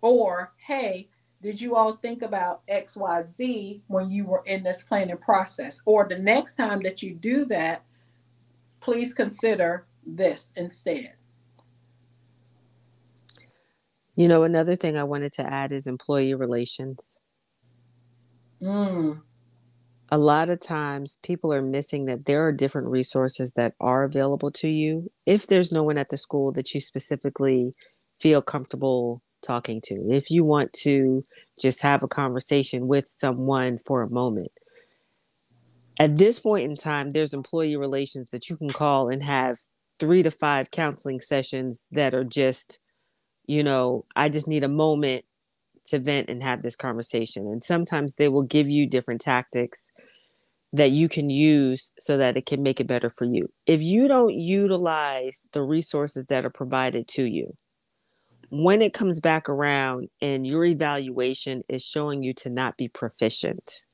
[0.00, 1.08] Or, hey,
[1.42, 5.80] did you all think about XYZ when you were in this planning process?
[5.84, 7.84] Or the next time that you do that,
[8.80, 11.14] please consider this instead.
[14.16, 17.20] You know, another thing I wanted to add is employee relations.
[18.62, 19.22] Mm.
[20.10, 24.50] A lot of times people are missing that there are different resources that are available
[24.52, 27.74] to you if there's no one at the school that you specifically
[28.20, 29.96] feel comfortable talking to.
[30.10, 31.24] If you want to
[31.60, 34.52] just have a conversation with someone for a moment.
[35.98, 39.58] At this point in time, there's employee relations that you can call and have
[39.98, 42.80] three to five counseling sessions that are just
[43.46, 45.24] you know, I just need a moment
[45.86, 47.46] to vent and have this conversation.
[47.46, 49.92] And sometimes they will give you different tactics
[50.72, 53.48] that you can use so that it can make it better for you.
[53.66, 57.54] If you don't utilize the resources that are provided to you,
[58.50, 63.84] when it comes back around and your evaluation is showing you to not be proficient,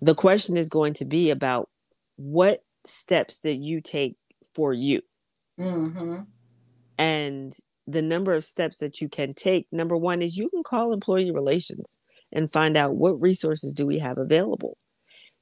[0.00, 1.68] the question is going to be about
[2.16, 4.16] what steps that you take
[4.54, 5.00] for you.
[5.58, 6.22] Mm-hmm.
[6.98, 7.52] And
[7.86, 11.32] the number of steps that you can take number one is you can call employee
[11.32, 11.98] relations
[12.32, 14.78] and find out what resources do we have available.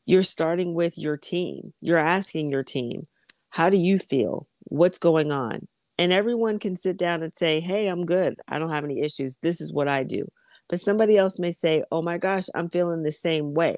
[0.07, 1.73] You're starting with your team.
[1.81, 3.05] You're asking your team
[3.51, 4.47] how do you feel?
[4.65, 5.67] What's going on?
[5.99, 8.37] And everyone can sit down and say hey i'm good.
[8.49, 9.39] I don't have any issues.
[9.43, 10.27] This is what i do.
[10.69, 13.77] But somebody else may say oh my gosh i'm feeling the same way.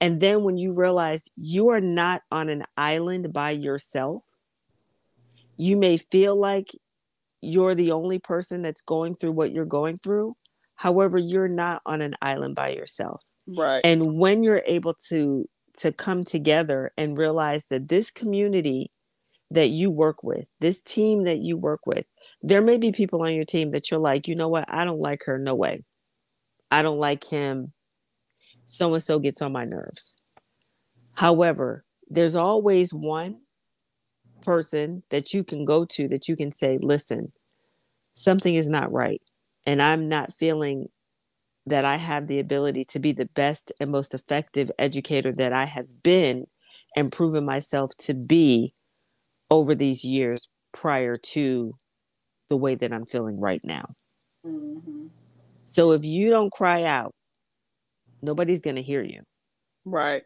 [0.00, 4.24] And then when you realize you are not on an island by yourself
[5.56, 6.70] you may feel like
[7.40, 10.36] you're the only person that's going through what you're going through.
[10.76, 13.22] However, you're not on an island by yourself.
[13.46, 13.80] Right.
[13.84, 18.90] And when you're able to to come together and realize that this community
[19.50, 22.04] that you work with, this team that you work with,
[22.42, 25.00] there may be people on your team that you're like, you know what, I don't
[25.00, 25.82] like her, no way.
[26.70, 27.72] I don't like him.
[28.66, 30.20] So and so gets on my nerves.
[31.14, 33.41] However, there's always one
[34.42, 37.32] person that you can go to that you can say, listen,
[38.14, 39.22] something is not right.
[39.64, 40.88] And I'm not feeling
[41.66, 45.66] that I have the ability to be the best and most effective educator that I
[45.66, 46.46] have been
[46.96, 48.74] and proven myself to be
[49.50, 51.74] over these years prior to
[52.48, 53.94] the way that I'm feeling right now.
[54.46, 55.06] Mm-hmm.
[55.64, 57.14] So if you don't cry out,
[58.20, 59.22] nobody's going to hear you.
[59.84, 60.24] Right.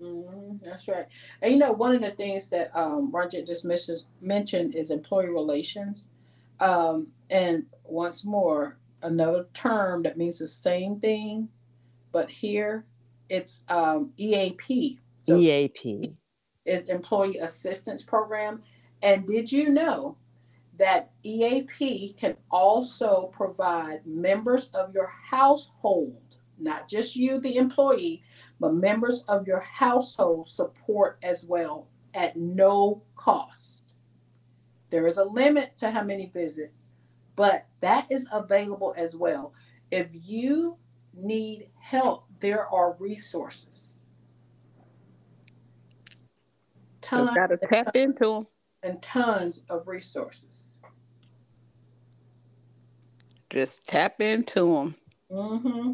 [0.00, 1.06] Mm-hmm, that's right.
[1.40, 5.28] And you know, one of the things that um, Ranjit just misses, mentioned is employee
[5.28, 6.08] relations.
[6.60, 11.48] Um, and once more, another term that means the same thing,
[12.12, 12.84] but here
[13.28, 14.98] it's um, EAP.
[15.22, 16.14] So EAP
[16.64, 18.62] is Employee Assistance Program.
[19.02, 20.16] And did you know
[20.78, 26.25] that EAP can also provide members of your household
[26.58, 28.22] not just you, the employee,
[28.60, 33.82] but members of your household support as well at no cost.
[34.90, 36.86] There is a limit to how many visits,
[37.34, 39.52] but that is available as well.
[39.90, 40.78] If you
[41.14, 44.02] need help, there are resources.
[47.00, 48.46] Tons, got to tap into them.
[48.82, 50.78] And tons of resources.
[53.50, 54.94] Just tap into them.
[55.30, 55.92] Mm-hmm.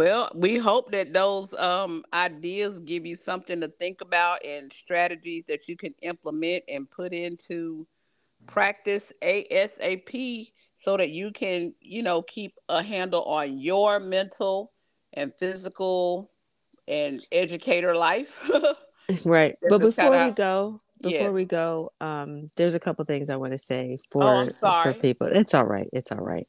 [0.00, 5.44] Well, we hope that those um, ideas give you something to think about and strategies
[5.44, 7.86] that you can implement and put into
[8.46, 14.72] practice ASAP so that you can, you know, keep a handle on your mental
[15.12, 16.30] and physical
[16.88, 18.32] and educator life.
[19.26, 19.54] right.
[19.68, 21.30] but before we go, before yes.
[21.30, 25.26] we go, um, there's a couple things I want to say for oh, for people.
[25.26, 25.90] It's all right.
[25.92, 26.48] It's all right.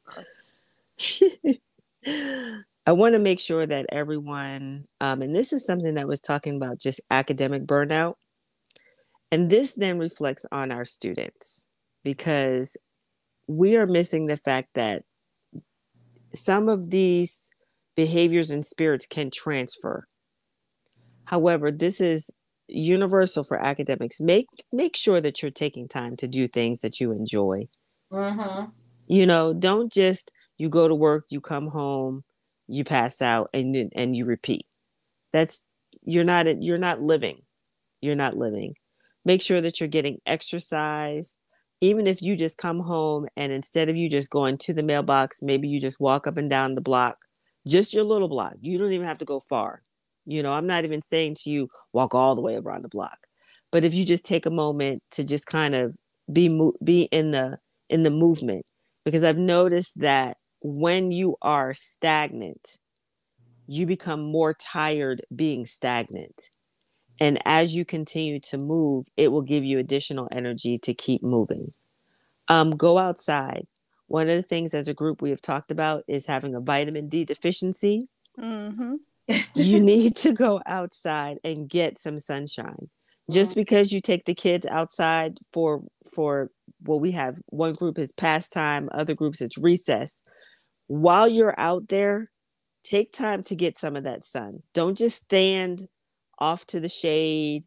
[2.85, 6.55] I want to make sure that everyone, um, and this is something that was talking
[6.55, 8.15] about just academic burnout.
[9.31, 11.67] And this then reflects on our students
[12.03, 12.75] because
[13.47, 15.03] we are missing the fact that
[16.33, 17.51] some of these
[17.95, 20.07] behaviors and spirits can transfer.
[21.25, 22.31] However, this is
[22.67, 24.19] universal for academics.
[24.19, 27.67] Make make sure that you're taking time to do things that you enjoy.
[28.11, 28.69] Mm-hmm.
[29.07, 32.23] You know, don't just you go to work, you come home,
[32.67, 34.65] you pass out, and and you repeat.
[35.33, 35.67] That's
[36.03, 37.41] you're not you're not living.
[38.01, 38.75] You're not living.
[39.25, 41.39] Make sure that you're getting exercise.
[41.81, 45.41] Even if you just come home and instead of you just going to the mailbox,
[45.41, 47.17] maybe you just walk up and down the block,
[47.67, 48.53] just your little block.
[48.61, 49.81] You don't even have to go far.
[50.25, 53.17] You know, I'm not even saying to you walk all the way around the block.
[53.71, 55.95] But if you just take a moment to just kind of
[56.31, 57.57] be be in the
[57.89, 58.65] in the movement
[59.03, 62.77] because I've noticed that when you are stagnant,
[63.67, 66.49] you become more tired being stagnant.
[67.19, 71.71] And as you continue to move, it will give you additional energy to keep moving.
[72.47, 73.67] Um, go outside.
[74.07, 77.07] One of the things as a group we have talked about is having a vitamin
[77.07, 78.07] D deficiency.
[78.39, 78.95] Mm-hmm.
[79.53, 82.89] you need to go outside and get some sunshine.
[83.31, 85.83] Just because you take the kids outside for
[86.13, 86.51] for
[86.81, 90.21] what we have one group is pastime, other groups it's recess.
[90.91, 92.29] While you're out there,
[92.83, 94.63] take time to get some of that sun.
[94.73, 95.87] Don't just stand
[96.37, 97.63] off to the shade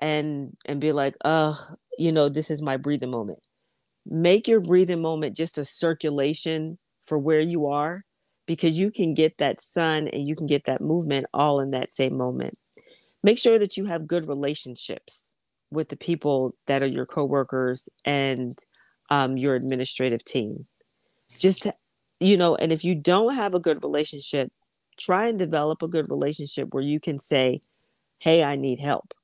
[0.00, 1.58] and and be like, "Oh,
[1.98, 3.40] you know, this is my breathing moment."
[4.06, 8.04] Make your breathing moment just a circulation for where you are
[8.46, 11.90] because you can get that sun and you can get that movement all in that
[11.90, 12.54] same moment.
[13.22, 15.34] Make sure that you have good relationships
[15.70, 18.58] with the people that are your coworkers and
[19.10, 20.66] um, your administrative team.
[21.38, 21.74] Just, to,
[22.26, 24.50] you know, and if you don't have a good relationship,
[24.98, 27.60] try and develop a good relationship where you can say,
[28.20, 29.14] Hey, I need help.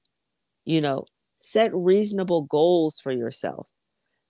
[0.64, 3.70] You know, set reasonable goals for yourself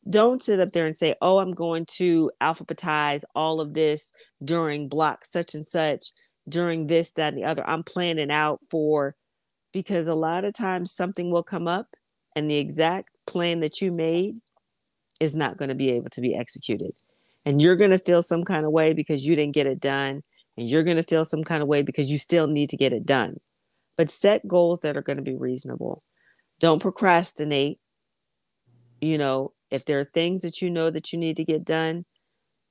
[0.08, 4.12] don't sit up there and say, oh, I'm going to alphabetize all of this
[4.44, 6.12] during block such and such,
[6.48, 7.68] during this, that, and the other.
[7.68, 9.14] I'm planning out for,
[9.72, 11.88] because a lot of times something will come up
[12.34, 14.36] and the exact plan that you made
[15.20, 16.92] is not going to be able to be executed.
[17.48, 20.22] And you're going to feel some kind of way because you didn't get it done.
[20.58, 22.92] And you're going to feel some kind of way because you still need to get
[22.92, 23.38] it done.
[23.96, 26.02] But set goals that are going to be reasonable.
[26.60, 27.78] Don't procrastinate.
[29.00, 32.04] You know, if there are things that you know that you need to get done,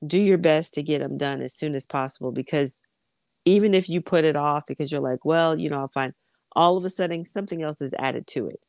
[0.06, 2.80] do your best to get them done as soon as possible because
[3.46, 6.14] even if you put it off because you're like, well, you know, I'll find
[6.56, 8.64] all of a sudden something else is added to it.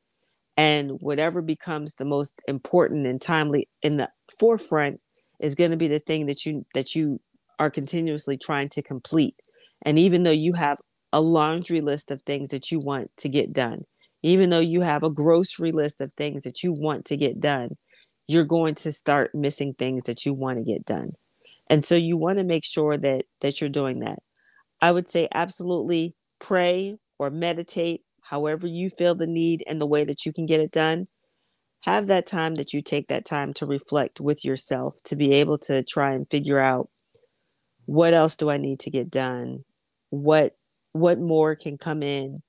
[0.57, 4.09] And whatever becomes the most important and timely in the
[4.41, 5.03] forefront
[5.41, 7.21] is going to be the thing that you that you
[7.59, 9.37] are continuously trying to complete.
[9.83, 10.79] And even though you have
[11.13, 13.85] a laundry list of things that you want to get done,
[14.23, 17.77] even though you have a grocery list of things that you want to get done,
[18.27, 21.13] you're going to start missing things that you want to get done.
[21.71, 24.19] And so you want to make sure that that you're doing that.
[24.81, 30.05] I would say absolutely pray or meditate however you feel the need and the way
[30.05, 31.07] that you can get it done.
[31.85, 35.59] Have that time that you take that time to reflect with yourself to be able
[35.59, 36.91] to try and figure out
[37.87, 39.65] what else do I need to get done?
[40.11, 40.57] What
[40.93, 42.43] what more can come in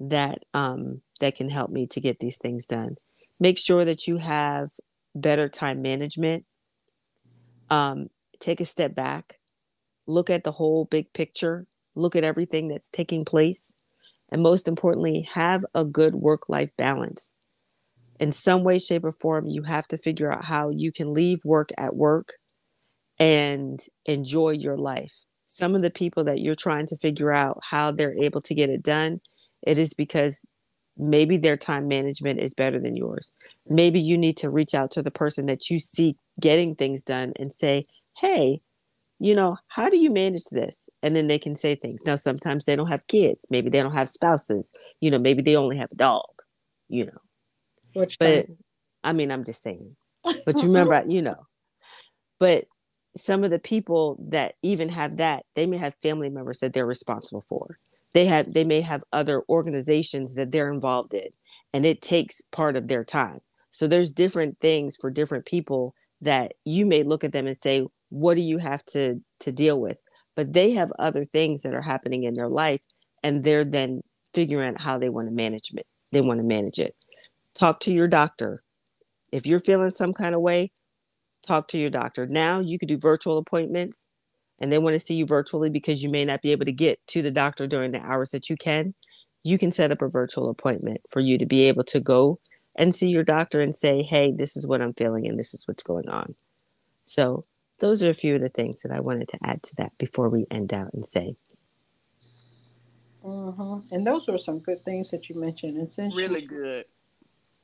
[0.00, 2.96] that um that can help me to get these things done?
[3.40, 4.70] Make sure that you have
[5.14, 6.44] better time management.
[7.70, 8.08] Um,
[8.38, 9.40] take a step back,
[10.06, 13.72] look at the whole big picture, look at everything that's taking place,
[14.30, 17.36] and most importantly, have a good work life balance.
[18.20, 21.44] In some way, shape, or form, you have to figure out how you can leave
[21.44, 22.34] work at work
[23.18, 25.24] and enjoy your life.
[25.46, 28.70] Some of the people that you're trying to figure out how they're able to get
[28.70, 29.20] it done,
[29.62, 30.44] it is because
[30.96, 33.34] maybe their time management is better than yours.
[33.68, 37.32] Maybe you need to reach out to the person that you see getting things done
[37.36, 37.86] and say,
[38.18, 38.60] hey,
[39.18, 40.88] you know, how do you manage this?
[41.02, 42.04] And then they can say things.
[42.04, 43.46] Now, sometimes they don't have kids.
[43.50, 44.72] Maybe they don't have spouses.
[45.00, 46.42] You know, maybe they only have a dog,
[46.88, 47.18] you know.
[47.94, 48.46] Which but
[49.02, 49.96] I mean, I'm just saying.
[50.24, 51.42] But you remember, you know,
[52.38, 52.66] but
[53.16, 56.86] some of the people that even have that, they may have family members that they're
[56.86, 57.78] responsible for.
[58.12, 61.28] They have they may have other organizations that they're involved in
[61.72, 63.40] and it takes part of their time.
[63.70, 67.86] So there's different things for different people that you may look at them and say
[68.10, 69.98] what do you have to to deal with?
[70.36, 72.80] But they have other things that are happening in their life
[73.22, 75.86] and they're then figuring out how they want to manage it.
[76.12, 76.94] They want to manage it
[77.54, 78.62] talk to your doctor
[79.32, 80.70] if you're feeling some kind of way
[81.46, 84.08] talk to your doctor now you can do virtual appointments
[84.58, 87.04] and they want to see you virtually because you may not be able to get
[87.08, 88.94] to the doctor during the hours that you can,
[89.42, 92.38] you can set up a virtual appointment for you to be able to go
[92.76, 95.66] and see your doctor and say, hey, this is what I'm feeling and this is
[95.66, 96.34] what's going on.
[97.04, 97.44] So,
[97.80, 100.28] those are a few of the things that I wanted to add to that before
[100.28, 101.34] we end out and say.
[103.24, 103.92] Mm-hmm.
[103.92, 105.76] And those were some good things that you mentioned.
[105.76, 106.84] And since really you, good.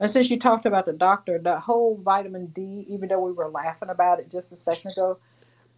[0.00, 3.50] And since you talked about the doctor, the whole vitamin D, even though we were
[3.50, 5.18] laughing about it just a second ago,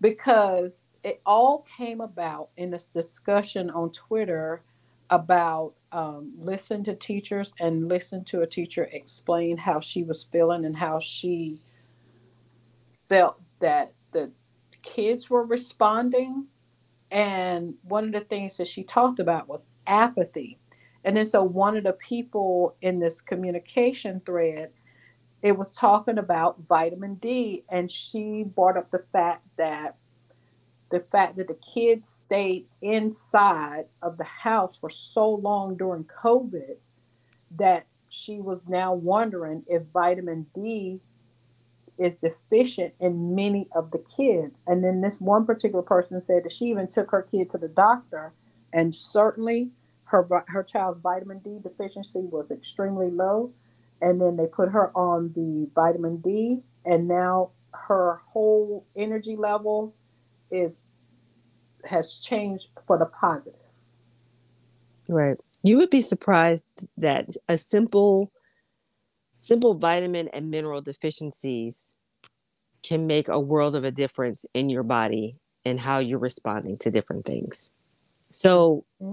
[0.01, 4.63] because it all came about in this discussion on Twitter
[5.11, 10.65] about um, listen to teachers and listen to a teacher explain how she was feeling
[10.65, 11.61] and how she
[13.09, 14.33] felt that the
[14.83, 16.47] kids were responding.
[17.11, 20.59] And one of the things that she talked about was apathy.
[21.05, 24.71] And then so one of the people in this communication thread,
[25.43, 29.97] it was talking about vitamin D, and she brought up the fact that
[30.91, 36.77] the fact that the kids stayed inside of the house for so long during COVID
[37.57, 41.01] that she was now wondering if vitamin D
[41.99, 44.61] is deficient in many of the kids.
[44.67, 47.69] And then this one particular person said that she even took her kid to the
[47.69, 48.35] doctor,
[48.73, 49.71] and certainly
[50.13, 53.53] her her child's vitamin D deficiency was extremely low.
[54.01, 59.95] And then they put her on the vitamin D, and now her whole energy level
[60.51, 60.77] is
[61.85, 63.59] has changed for the positive.
[65.09, 65.37] Right.
[65.63, 68.31] You would be surprised that a simple
[69.39, 71.97] simple vitamin and mineral deficiencies
[72.83, 76.91] can make a world of a difference in your body and how you're responding to
[76.91, 77.71] different things.
[78.33, 79.13] So, mm-hmm.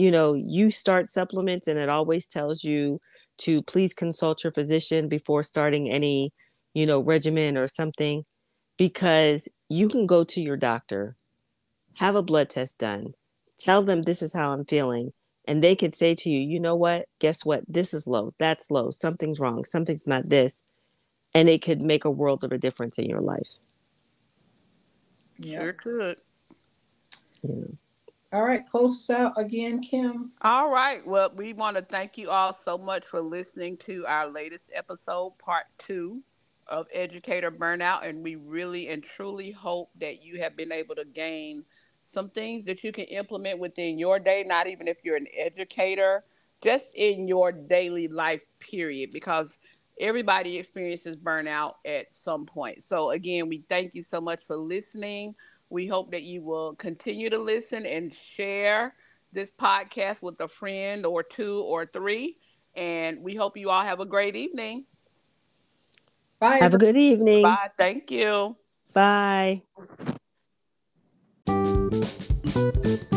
[0.00, 2.98] You know, you start supplements and it always tells you
[3.36, 6.32] to please consult your physician before starting any,
[6.72, 8.24] you know, regimen or something
[8.78, 11.16] because you can go to your doctor
[11.98, 13.12] have a blood test done,
[13.58, 15.12] tell them this is how I'm feeling,
[15.46, 17.04] and they could say to you, you know what?
[17.18, 17.62] Guess what?
[17.68, 18.32] This is low.
[18.38, 18.90] That's low.
[18.90, 19.66] Something's wrong.
[19.66, 20.62] Something's not this.
[21.34, 23.58] And it could make a world of a difference in your life.
[25.44, 26.20] Sure could.
[27.42, 27.64] Yeah.
[28.32, 30.30] All right, close us out again, Kim.
[30.42, 31.04] All right.
[31.04, 35.36] Well, we want to thank you all so much for listening to our latest episode,
[35.38, 36.22] part two
[36.68, 38.06] of Educator Burnout.
[38.06, 41.64] And we really and truly hope that you have been able to gain
[42.02, 46.24] some things that you can implement within your day, not even if you're an educator,
[46.62, 49.58] just in your daily life, period, because
[49.98, 52.82] everybody experiences burnout at some point.
[52.84, 55.34] So, again, we thank you so much for listening.
[55.70, 58.94] We hope that you will continue to listen and share
[59.32, 62.36] this podcast with a friend or two or three.
[62.74, 64.84] And we hope you all have a great evening.
[66.40, 66.58] Bye.
[66.58, 67.42] Have a good evening.
[67.42, 67.70] Bye.
[67.78, 68.56] Thank you.
[68.92, 69.62] Bye.
[71.46, 73.10] Thank you.